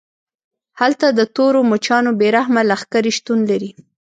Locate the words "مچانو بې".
1.71-2.29